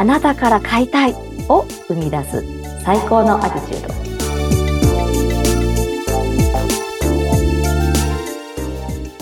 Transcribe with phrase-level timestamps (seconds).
[0.00, 1.14] あなたから買いたい
[1.50, 2.42] を生み出す
[2.82, 3.94] 最高のアティチュード。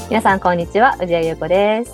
[0.09, 0.95] 皆さん、こんにちは。
[1.01, 1.93] 宇治谷優子です。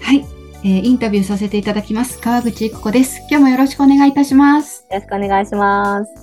[0.00, 0.24] はい、
[0.62, 0.82] えー。
[0.84, 2.20] インタビューさせていただきます。
[2.20, 3.22] 川口育子です。
[3.28, 4.86] 今日もよろしくお願いいたします。
[4.88, 6.14] よろしくお願いします。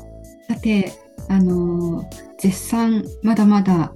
[0.48, 0.94] さて、
[1.28, 3.92] あのー、絶賛まだまだ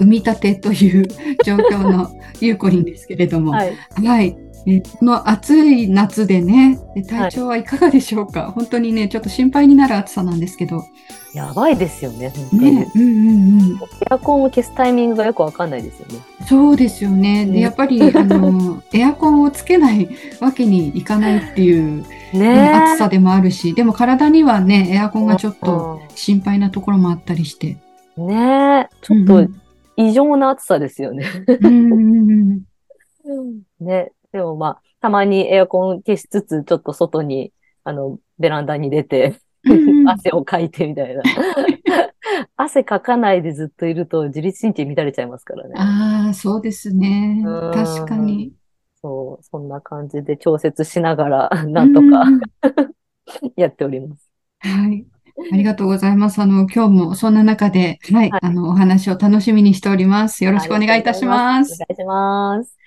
[0.00, 1.06] 産み立てという
[1.44, 2.10] 状況の
[2.40, 4.36] ゆうこりんですけれども、 はい、はい、
[4.66, 6.78] えこの暑い夏でね、
[7.08, 10.84] 体調はいかがでしょうか、はい、本当にね、ちょっと心配になる暑さなんですけど。
[11.32, 12.32] やばいですよね。
[12.52, 13.76] ね、うんうんうん。
[13.76, 13.78] エ
[14.10, 16.20] アコンを消すタイミングがよくわかんないですよね。
[16.48, 17.46] そうですよね。
[17.46, 20.08] で、やっぱり、 あの、エアコンをつけない
[20.40, 22.04] わけにいかないっていう、
[22.34, 27.78] ね、暑さでもあるし、でも体にはね、エアコンがちょっと心配なところもあったりして。
[28.16, 29.48] ねちょっと
[29.96, 31.24] 異常な暑さですよね。
[31.46, 32.62] うんうん
[33.24, 37.52] うん、 ねでもまあ、たまにエアコン消しつつ、ちょっと外に、
[37.84, 39.40] あの、ベランダに出て、
[40.06, 41.22] 汗をかいてみたいな。
[42.56, 45.74] 汗かかないでずっといると自律神経乱れちゃいますからね。
[45.76, 47.42] ああ、そうですね。
[47.74, 48.52] 確かに。
[49.02, 52.26] そう、そんな感じで調節しながら、なんとか
[53.56, 54.30] やっております。
[54.60, 55.06] はい。
[55.52, 56.40] ありがとうございます。
[56.40, 60.44] あの、今日もそんな中で、はい、はい、あの、お話を楽しみにしております。
[60.44, 61.74] よろしくお願いいたします。
[61.74, 62.79] お願いします。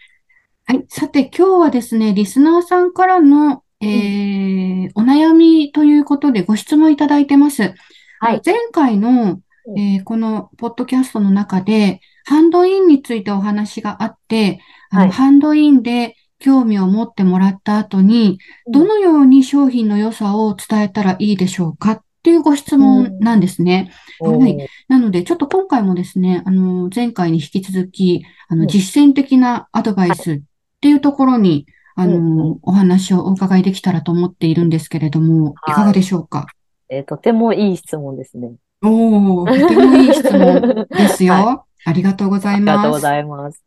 [0.65, 0.85] はい。
[0.87, 7.73] さて、今日はですね、リスナーさんからの、えー、お悩みということでご質問いただいてます。
[8.21, 8.41] はい。
[8.45, 9.41] 前回の、
[9.77, 18.39] えー、このポッドキャストの中で、ハンドインについてお話があって、あの、はい、ハンドインで興味を持ってもらった後に、
[18.71, 23.91] どのように商品の良さを伝えたらいいでしょうかっていうご質問なんですね。
[24.21, 24.69] はい。
[24.87, 30.41] なので、ちょっと今回もですね、あの、前回に引き続き、あの、実践的なアドバイス
[30.83, 32.19] っていうところに、あの、う
[32.55, 36.45] ん、お話をお伺いできたらと思っているんですけれども、いかがでしょうか、
[36.89, 38.51] えー、とてもいい質問ですね。
[38.83, 41.33] おー、とてもいい質問ですよ。
[41.39, 42.79] はい、ありがとうございます。
[42.79, 43.63] ありがとうございます。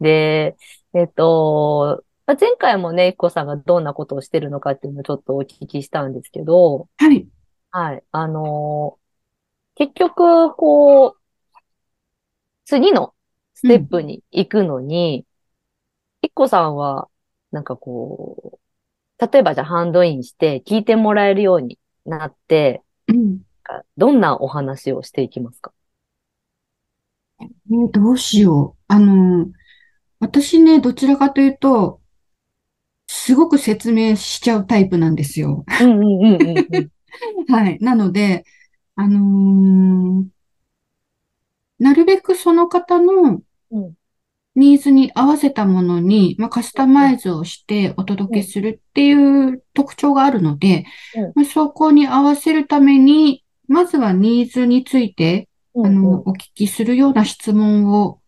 [0.00, 0.56] で、
[0.94, 7.26] えっ、ー、と、前回もね、いっこさんがどんなことをしてるのかっていうのをちょっとお聞きしたんですけど、はい。
[7.72, 8.04] はい。
[8.12, 11.16] あのー、結局、こう、
[12.66, 13.14] 次の
[13.54, 15.26] ステップに行くのに、
[16.24, 17.08] いっこさんは、
[17.50, 18.60] なんかこ
[19.20, 23.40] う、例えばじゃあハンドインして聞いてもらえるようになって、うん、
[23.96, 25.72] どんなお話をしていきますか？
[27.40, 28.82] えー、どうしよう。
[28.86, 29.48] あの、
[30.20, 32.00] 私ね、どちらかというと、
[33.08, 35.64] すごく説明しちゃうタイプなんですよ。
[37.48, 37.78] はい。
[37.80, 38.44] なので、
[38.94, 40.24] あのー、
[41.80, 43.94] なるべくその方の、うん
[44.54, 50.84] ニーズに合わせたものに、まあ、カスタマイズをしてお届けするっていう特徴があるので、
[51.34, 58.20] まあ、そこに合わせるために、まずはニーズについて、あの、お聞きするような質問を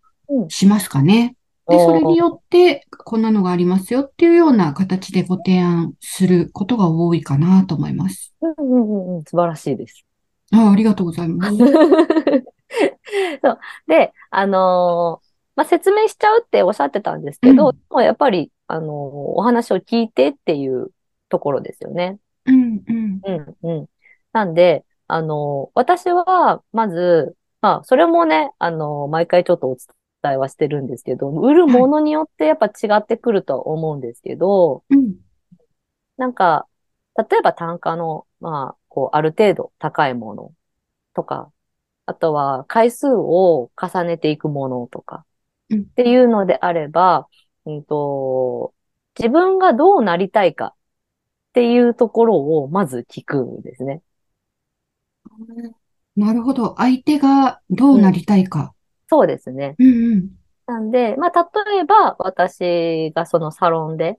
[0.49, 1.37] しますかね。
[1.69, 8.35] で、それによって、こんなのがありますよっていうような形でご提案することが多いかなと思います。
[8.41, 10.07] うんうんうん、素晴らしいです。
[10.53, 11.57] あありがとうございます。
[13.43, 13.59] そう
[13.89, 15.24] で、あのー
[15.57, 20.91] まあ、説明しちゃうっておっしゃってたんですけど、うん、もうやっぱり、あの、お話を聞いてっていう
[21.29, 22.19] ところですよね。
[22.47, 23.21] うん、うん。
[23.25, 23.87] うん、うん。
[24.33, 35.15] なんで、あの、私は、まず、まあ、それもね、あの、毎回ちょっとお伝えはしてるんですけど、売るものによってやっぱ違ってくるとは思うんですけど、はい、
[36.17, 36.67] なんか、
[37.17, 40.53] 例えば単価の、まあ、こう、ある程度高いもの
[41.15, 41.53] とか、
[42.07, 45.25] あとは回数を重ねていくものとか、
[45.73, 47.29] っていうのであれば、
[47.67, 48.75] うんと、
[49.19, 50.75] 自分がどうなりたいかっ
[51.55, 54.03] ていうところをまず聞くんですね。
[56.17, 56.75] なるほど。
[56.79, 58.61] 相手がどうなりたいか。
[58.61, 58.71] うん、
[59.09, 59.75] そうですね。
[59.79, 60.31] うんうん、
[60.67, 64.19] なんで、まあ、例えば私がそのサロンで、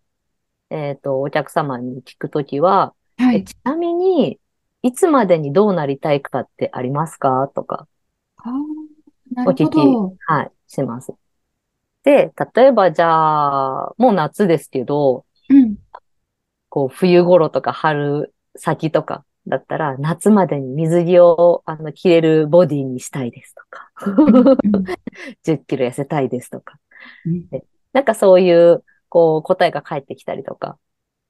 [0.70, 4.40] えっ、ー、と、お客様に聞くときは、はい、ちなみに、
[4.82, 7.50] いつまでにどうなりたいかってありますか？
[7.56, 7.88] とか、
[9.48, 9.78] お聞き、
[10.28, 11.14] はい、します。
[12.06, 15.76] で、例えばじゃあ、もう夏ですけど、うん、
[16.70, 23.90] こう、冬頃とか春先とかだったら、夏までに水着を、あの、着れるボディにしたいですとか、
[25.44, 26.78] 10キロ痩せたいですとか、
[27.26, 27.48] うん、
[27.94, 30.78] なんかそういう、こう、答えが返ってきたりとか。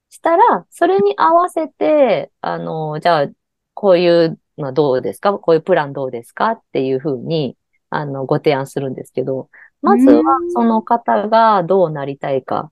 [0.10, 3.28] したら、それに合わせて、あの、じゃあ、
[3.74, 5.34] こういうのはどうですか？
[5.34, 6.52] こういうプランどうですか？
[6.52, 7.58] っていうふうに、
[7.90, 9.50] あの、ご提案するんですけど、
[9.82, 10.24] まずは
[10.54, 12.72] その方がどうなりたいか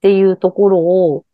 [0.00, 1.24] ていうところを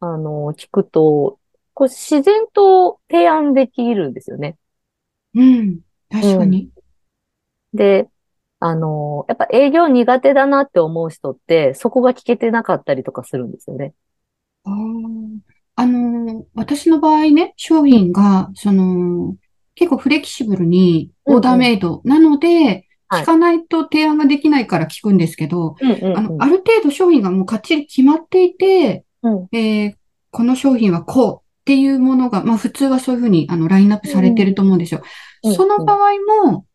[0.00, 1.38] あの、聞くと、
[1.74, 4.56] こう自然と提案できるんですよね。
[5.34, 5.80] うん。
[6.10, 6.70] 確かに。
[7.72, 8.08] で、
[8.60, 13.94] あの、やっぱ営業苦手だなって思う人って、そこが聞けてなかったりとかするんですよね。
[14.64, 14.70] あ
[15.76, 19.36] あの、私の場合ね、商品が、その、
[19.74, 25.76] 結構フレキシブルにオーダーメイドなので、聞かないと提案ができないから聞くんですけど、
[26.16, 29.94] あの、ある程度商品がもうかっちり決まっていて、うん、えー、
[30.30, 35.02] この商品はこうっていうものが、まあ普通はそういうふうにあのラインナップされてると思うんですよ。
[35.44, 35.98] うん、その場合
[36.50, 36.66] も、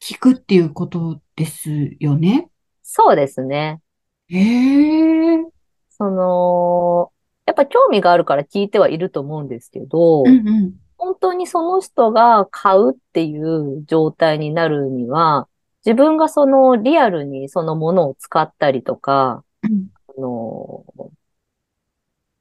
[0.00, 2.48] 聞くっていうことですよね。
[2.82, 3.80] そうですね。
[4.28, 5.44] へえ。
[5.90, 7.10] その、
[7.46, 15.48] やっぱ興味があるから聞いてはいると思うんですけど、うんうん、本当にその人が買うっていう状態になるには、
[15.86, 20.84] 自分がそのリアルにそのものを使ったりとか、うん、あの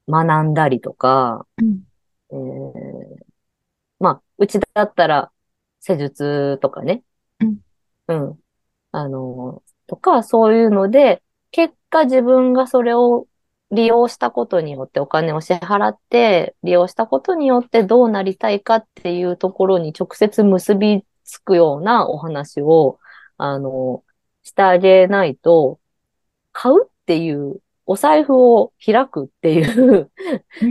[0.10, 1.84] 学んだりとか、うん、
[2.32, 3.26] えー、
[4.00, 5.32] まあ、うちだったら
[5.80, 7.04] 施術とかね、
[7.40, 7.60] うん、
[8.08, 8.40] うん、
[8.92, 11.22] あのとか、そういうので、
[11.52, 13.28] 結果自分がそれを
[13.72, 23.00] 利用したことによってお金を支払って利用したことによってどうなりたいかっていうところに直接結びつくようなお話を、
[23.38, 24.04] あの、
[24.44, 25.80] してあげないと、
[26.54, 30.10] 買うっていうお財布を開くっていう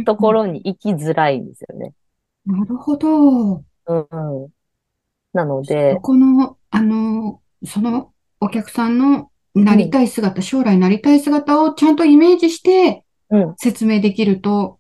[0.05, 1.93] ところに行きづらいんですよね。
[2.47, 3.09] なるほど。
[3.09, 4.49] うん、うん。
[5.33, 5.95] なので。
[5.95, 13.05] そこの、あの、そのお客さんのなりたい姿、将来なりたい姿をちゃんとイメージして
[13.57, 14.79] 説明できると、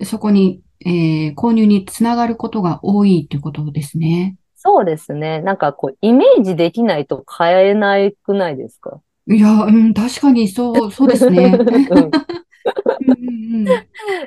[0.00, 4.36] うん、そこに、えー、購入につながることが多いっていうことですね。
[4.56, 5.42] そうですね。
[5.42, 9.00] なんかこう、イメージできないと買えなくないですか？
[9.28, 11.56] いや、うん、確かにそう、 そうですね。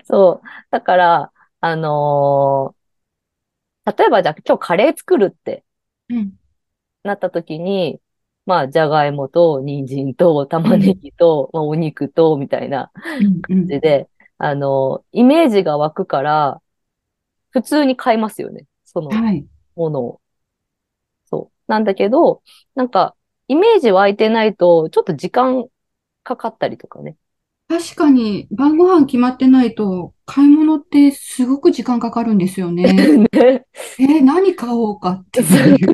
[0.05, 0.47] そう。
[0.69, 5.63] だから、あのー、例えばじゃあ今日カレー作るって
[7.03, 7.99] なった時に、
[8.49, 12.91] まあ、じゃがいもと、人参と、玉ねぎと、まあ、お肉と、みたいな
[13.43, 14.09] 感じで、
[14.39, 16.59] あの、イメージが湧くから、
[17.51, 18.65] 普通に買いますよね。
[18.85, 19.11] その
[19.75, 20.09] ものを。
[20.09, 20.19] はい、
[21.25, 21.71] そう。
[21.71, 22.41] なんだけど、
[22.73, 23.15] なんか、
[23.47, 25.67] イメージ湧いてないと、ちょっと時間
[26.23, 27.17] かかったりとかね。
[27.67, 32.91] 確かに、晩ご飯決まってないと、買い物ってすごく時間かかるんですよね。
[33.31, 33.63] ね
[33.99, 35.93] え、何買おうかっていう。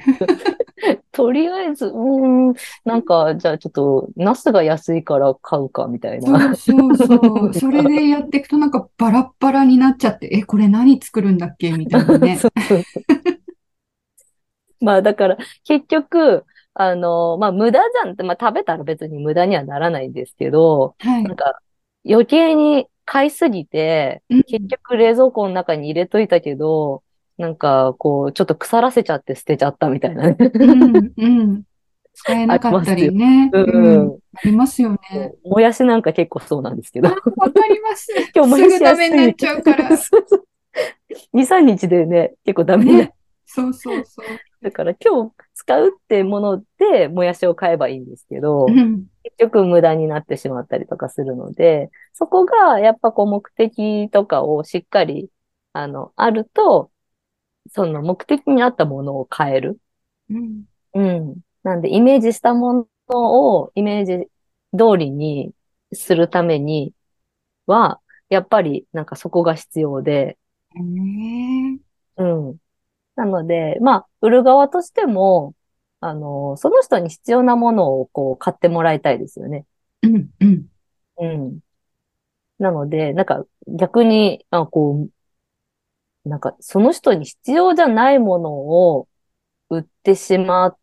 [1.15, 2.53] とりあえず、うん、
[2.83, 6.55] なんか、じゃあちょっと、ナスが安いから買うか、みたいな。
[6.55, 7.53] そうそうそう。
[7.53, 11.71] それでやっていくとなんかバラッバラになっちゃって、え、これ何作るんだっけ？
[11.71, 12.35] みたいなね。
[12.37, 12.83] そうそう
[14.81, 21.59] まあだから、結局、あの、まあ無駄じゃんって、まあ食べたら別に無駄にはならないんですけど、はい、なんか
[22.05, 27.03] 余計に買いすぎて、結局冷蔵庫の中に入れといたけど、
[27.37, 30.37] なんか、こう、ちょっと腐らせちゃって捨てちゃったみたいなね。
[30.39, 31.63] うん、うん。
[32.15, 33.49] 使えなかったりね。
[33.53, 35.33] うん、ありますよね。
[35.43, 37.09] もやしなんか結構そうなんですけど。
[37.09, 37.21] わか
[37.67, 38.07] ります。
[38.33, 39.89] 今日もやしすぐダメになっちゃうから。
[41.33, 43.13] 2、3日でね、結構ダメになる、ね。
[43.45, 44.25] そうそうそう。
[44.61, 55.29] だから今日使うってもので、もやしを買えばいいんですけど、うん、結局無駄になってしまったりとかするので、そこがやっぱこう目的とかをしっかり、
[55.73, 56.91] あの、あると、
[57.71, 59.79] その目的に合ったものを変える。
[60.29, 60.65] うん。
[60.93, 61.41] うん。
[61.63, 64.27] なんで、イメージしたものをイメージ
[64.77, 65.53] 通りに
[65.93, 66.93] するために
[67.67, 70.37] は、やっぱりなんかそこが必要で。
[70.75, 71.79] へー
[72.17, 72.57] うん。
[73.15, 75.55] なので、まあ、売る側としても、
[76.01, 79.65] あの、その人に必要なものをこう買ってもらいたいですよね。
[80.03, 80.67] うん、うん。
[81.17, 81.59] うん。
[82.59, 85.11] なので、なんか逆に、あこう、
[86.25, 89.07] なんか、その人に必要じゃないものを
[89.69, 90.77] 売ってしまっ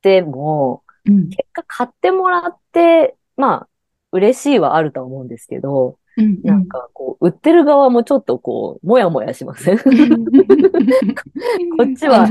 [0.00, 3.68] ても、うん、結果買ってもらって、まあ、
[4.12, 9.78] 嬉しいはあると思うんですけど、うんうん、なんかこう、売ってる側もちょっとこう、もやもやしません？
[9.78, 9.88] こっ
[11.98, 12.28] ちは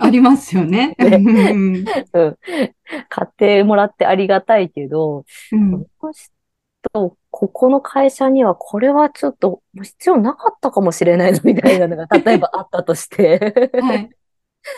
[0.00, 0.96] あ りますよね。
[0.98, 1.52] ね。
[1.54, 1.84] うん、
[3.08, 14.10] 買ってもらってありがたいけど、うん、この人ここの会社にはこれはちょっと必要なかったかもしれないぞみたいなのが例えばあったとしてはい。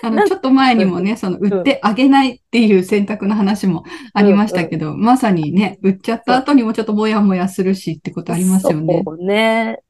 [0.03, 3.85] あの、ちょっと前にもね、その、売ってあげないっていう選択の話も
[4.15, 9.03] ありましたけど、うんうん、まさにね、売っちゃった後にもちょっともやもやするしってことありますよね。
[9.05, 9.81] そうね。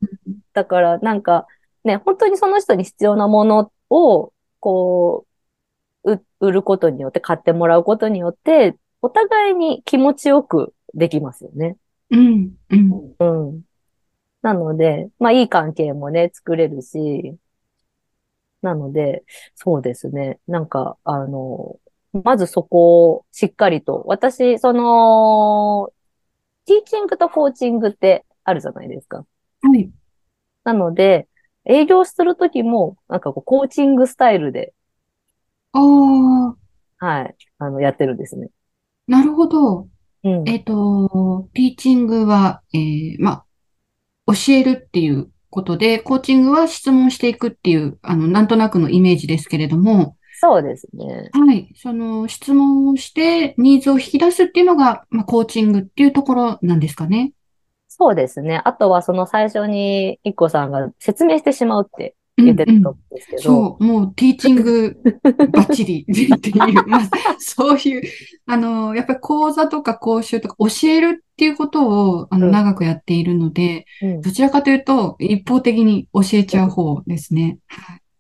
[0.52, 1.46] だからなんか、
[1.84, 5.26] ね、本当にその人に必要なものを、こ
[6.02, 11.76] う、売ることによって、買ってもらうことによって、お互いに気持ちよくできますよね。
[12.14, 13.14] うん、うん。
[13.18, 13.62] うん。
[14.42, 17.38] なので、まあいい関係もね、作れるし、
[18.62, 20.40] なので、そうですね。
[20.46, 21.78] なんか、あの、
[22.12, 25.92] まずそこをしっかりと、私、その、
[26.66, 29.26] ティーチングとコーチングってあるじゃないですか。
[29.62, 29.90] はい。
[30.64, 31.28] なので、
[31.64, 34.74] 営業するときも、なんかこう、コーチングスタイルで、
[35.72, 36.56] ああ、
[37.04, 38.48] はい、あの、やってるんですね。
[39.06, 39.88] なるほど。
[40.24, 40.48] うん。
[40.48, 43.44] えっと、ティーチングは、えー、ま
[44.26, 50.16] あ、教えるっていうことで、コーチングは質問していくっていう、あの、なんとなくのイメージですけれども、
[50.46, 51.30] そうですね。
[51.32, 51.72] はい。
[51.76, 57.32] その質問をしてニーズを引き出すっていうのが、まあ、コーチングっていうところなんですかね。
[57.88, 58.60] そうですね。
[58.64, 63.50] あとはその最初に一個さんが説明してしまうって言ってたと思うんですけど。
[63.50, 64.96] うんうん、そう、もうティーチング
[65.52, 68.02] バッチリっていう、まあ、そういう、
[68.46, 71.88] あの、やっぱり講座とか講習とか教えるっていうこと
[72.18, 77.58] をあの、長くやっているので、うん、どちらかというと一方的に教えちゃう方ですね。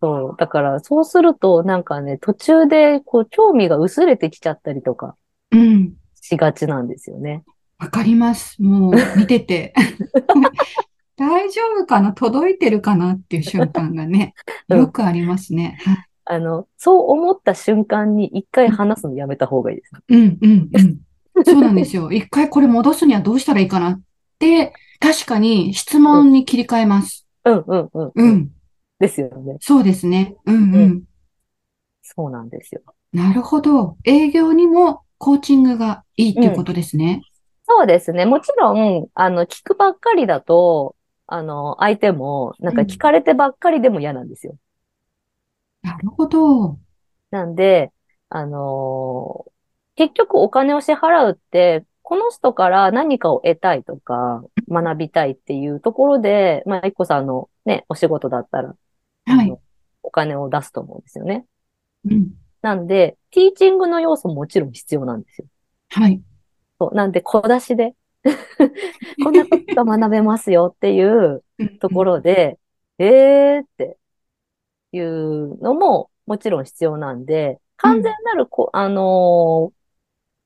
[0.04, 0.36] そう。
[0.38, 5.16] だから、そうすると、なんかね、途中で、こう、興味が薄れてきちゃったりとか、
[5.50, 5.94] うん。
[6.20, 7.42] しがちなんですよね。
[7.78, 8.62] わかります。
[8.62, 9.72] もう、見てて。
[11.16, 12.12] 大丈夫かな？
[12.12, 13.12] 届いてるかな？
[13.12, 14.34] っていう瞬間がね、
[14.68, 15.78] よくありますね。
[16.24, 19.92] あの、そう思った瞬間に一回話すのやめた方がいいです。
[20.08, 21.44] うん、うん、うん。
[21.44, 22.10] そうなんですよ。
[22.12, 24.02] 一回これ戻すにはどうしたらいいかなっ
[24.38, 27.26] て、確かに質問に切り替えます。
[27.44, 28.12] うん、うん、うん。
[28.14, 28.50] うん。
[28.98, 29.58] ですよね。
[29.60, 30.36] そうですね。
[30.46, 31.02] うんうん。
[32.02, 32.80] そうなんですよ。
[33.12, 33.96] なるほど。
[34.04, 37.22] 営業にもコーチングがいいっていうことですね。
[37.68, 38.24] うん、そうですね。
[38.24, 44.56] もちろん、あの、聞くばっかりだと、あの、相手も、なんか聞かれてばっかりでも嫌なんですよ。
[45.82, 46.78] うん、なるほど。
[47.30, 47.92] なんで、
[48.28, 49.50] あのー、
[49.96, 58.74] 結局お金を支払うって、この人から何かを得たいとか、学びたいっていうところで、まあ、いこさんのね、お仕事だったら、
[59.24, 59.56] はい。
[60.02, 61.46] お金を出すと思うんですよね。
[62.04, 62.32] うん。
[62.60, 65.46] なんで、ティーチングの要素ももちろん必要なんですよ。
[65.90, 66.20] はい。
[66.78, 66.94] そう。
[66.94, 67.94] なんで、小出しで
[69.22, 71.44] こんなこと学べますよっていう
[71.80, 72.58] ところで、
[72.98, 73.98] えーって
[74.92, 79.72] いうのももちろん必要なんで、完全なるこ、うん、あの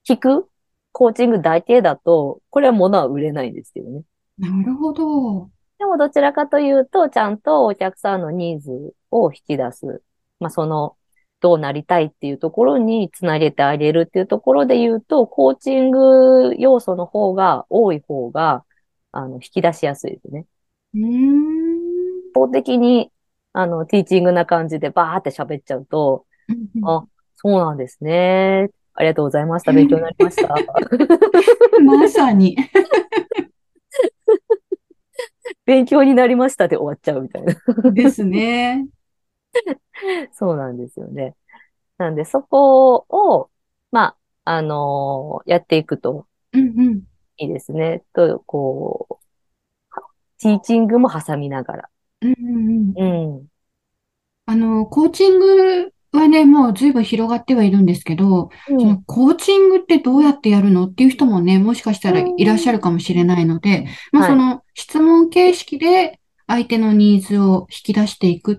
[0.07, 0.49] ー、聞く
[0.93, 4.03] コーチング大抵だと、これは物は売れないんですけどね。
[4.39, 5.49] なるほど。
[5.79, 10.03] でもどちらかというと、ちゃんとお客さんのニーズを引き出す。
[10.41, 10.97] まあ、その、
[11.41, 18.65] どうなりたいっていうところにつなげてあげるっていうところで言うと、コーチング要素の方が多い方が、
[19.13, 20.47] あの、引き出しやすいですね。
[20.95, 21.79] うん。
[22.31, 23.11] 一方的に、
[23.53, 26.27] あの、ティーチングな感じでバーって喋っちゃうと、
[26.85, 27.05] あ、
[27.37, 28.71] そうなんですね。
[28.95, 29.73] ありがとうございました。
[29.73, 30.55] 勉強になりました。
[31.85, 32.57] まさに。
[35.65, 37.55] 勉強になりましたで終わっちゃうみたいな。
[37.93, 38.89] ですね。
[40.33, 41.37] そうなんですよね。
[41.99, 43.51] なんで、そこを、
[43.91, 46.27] まあ、あのー、やっていくと、
[47.39, 48.05] いいですね。
[48.13, 49.19] と、こう、
[50.41, 51.89] ティーチングも挟みながら。
[52.23, 53.37] うんうんうん。
[53.37, 53.47] うん。
[54.47, 68.57] あの、コーチングはね、もう随分広がってはいるんですけど、うん、そのコーチングってどうやってやるのっていう人もね、もしかしたらいらっしゃるかもしれないので、まあその質問形式で相手のニーズを引き出していくっ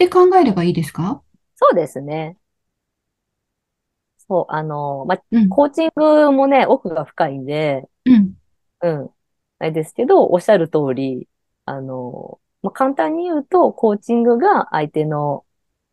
[0.00, 1.22] て考えればいいですか？
[1.56, 2.36] そうですね。
[4.28, 8.34] そう、あの、まあ、うん、コーチングもね、奥が深いんで、うん。
[8.82, 9.10] うん。
[9.58, 11.28] あれですけど、おっしゃる通り、
[11.66, 15.44] あの、まあ、簡単に言うと、コーチングが相手の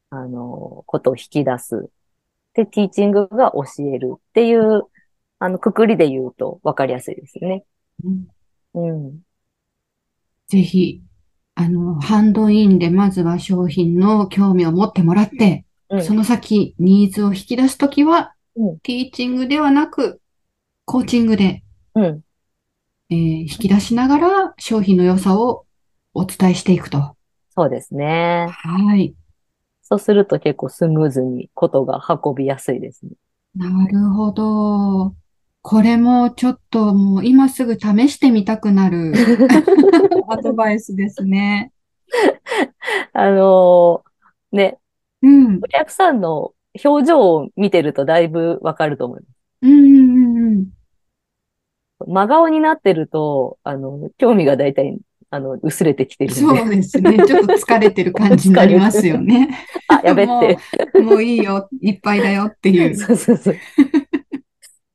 [0.09, 1.89] あの、ことを引き出す。
[2.53, 4.83] で、ティーチングが教えるっていう、
[5.39, 7.65] あの、くくりで言うと分かりやすいですよね。
[8.03, 8.27] うん。
[8.73, 9.21] うん。
[10.47, 11.01] ぜひ、
[11.59, 20.21] あの、ハンドインでまずは商品の興味を持ってもらって、うん、その先、ニーズを引き出すときは、うん、ティーチングではなく、
[20.85, 21.63] コーチングで、
[21.95, 22.21] うん、
[23.09, 25.65] えー、引き出しながら商品の良さを
[26.13, 27.15] お伝えしていくと。
[27.55, 28.45] そうですね。
[28.51, 29.15] はい。
[29.81, 33.13] そうすると結構スムーズにことが運びやすいですね。
[33.55, 35.15] なるほど。
[35.61, 39.13] これもちょっともう今すぐ試してみたくなる
[40.29, 41.71] アドバイスですね。
[43.13, 44.77] あのー、ね、
[45.21, 49.37] うん、お客さんの表情を見てるとだいぶわかると思います。
[49.63, 50.67] うんうんうん、
[52.07, 54.97] 真顔になってると、あの、興味がだいたい
[55.29, 56.33] あの、薄れてきてる。
[56.33, 57.17] そうですね。
[57.25, 59.49] ちょっと疲れてる感じになりますよね。
[59.89, 60.41] あ、やべっても
[60.93, 61.01] う。
[61.03, 62.95] もういいよ、いっぱいだよっていう。
[62.95, 63.55] そうそうそう。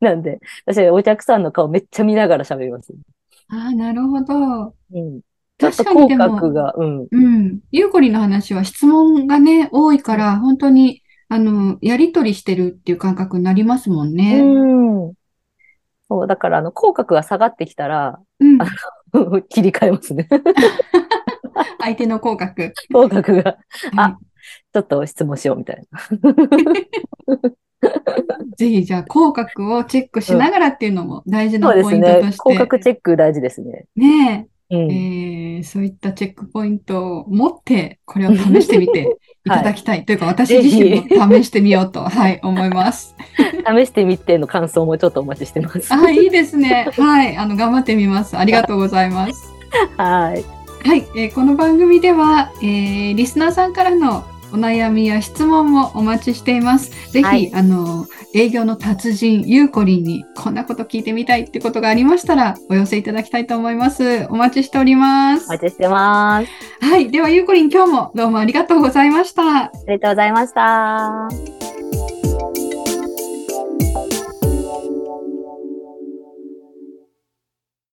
[0.02, 2.92] なんで、私はお客さんの顔めっちゃ見ながら喋ります。
[3.48, 4.74] ああ、なるほど。
[4.92, 5.20] うん。
[5.58, 7.06] ちょっと口角が、うん。
[7.08, 7.60] うん。
[7.70, 14.40] ゆうこりの話は質問がね、多いから、本当に、あの、やりとりしてるっていう感覚になりますもんね。
[14.40, 15.14] うん。
[16.08, 18.58] そう、だから、あの、口角が下がってきたら、うん、
[19.48, 20.28] 切り替えますね。
[21.78, 22.72] 相手の口角。
[22.92, 23.56] 口角が、
[23.96, 24.18] あ、
[24.72, 26.00] ちょっと質問しようみたいな。
[28.56, 32.02] ぜひ、じゃあ、口角をチェックしながらっていうのも大事なポイントとして。
[32.02, 32.36] そうですね。
[32.38, 33.86] 口角チェック大事ですね。
[33.96, 34.52] ねえ。
[34.72, 39.98] うん、えー、そういったチェックポイントを持って、これを試してみて いただきたい。
[39.98, 43.14] はい、というか、私自身も試してみようと、はい、思います。
[43.68, 45.92] 試してみての感想もちょっとお待ちしてます。
[45.92, 46.88] あ、いいですね。
[46.92, 48.38] はい、あの、頑張ってみます。
[48.38, 49.52] ありがとうございます。
[49.98, 50.44] はい。
[50.88, 56.90] はい、えー、この番組では、えー、リスナーさんからのお悩みや質問もお待ちしています。
[57.10, 64.26] ぜひ、はい、あの、営業の達人、ゆうこりんにこんなこと聞いてみたいってことがありましたら、お寄せいただきたいと思います。
[64.30, 65.46] お待ちしております。
[65.46, 66.84] お待ちしてます。
[66.84, 67.10] はい。
[67.10, 69.42] では、ゆうこりん、今日もどうもありがとうございました。
[69.64, 71.61] ありがとうございました。